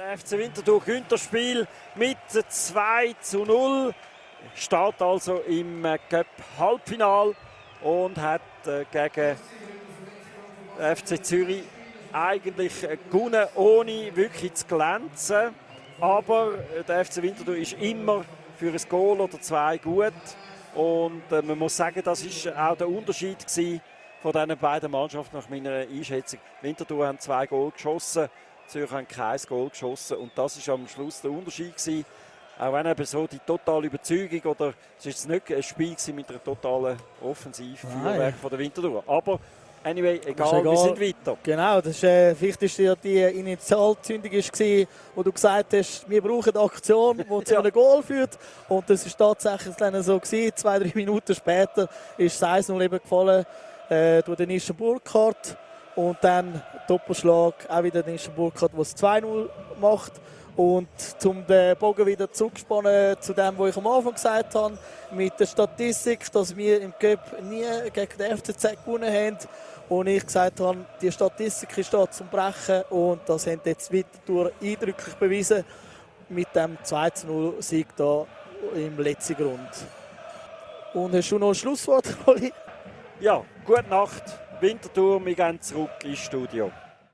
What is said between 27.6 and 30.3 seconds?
geschossen, Zürich haben kein Goal geschossen. Und